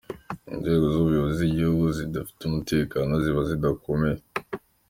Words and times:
Inzego 0.53 0.83
z’Ubuyobozi 0.93 1.37
z’igihugu 1.41 1.85
kidafite 1.97 2.41
umutekano 2.45 3.11
ziba 3.23 3.41
zidakomeye. 3.49 4.19